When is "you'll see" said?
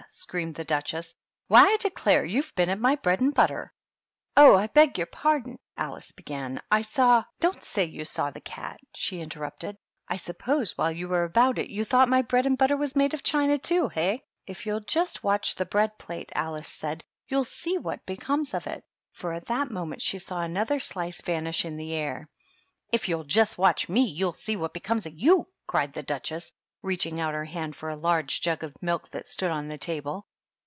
17.29-17.77, 24.03-24.57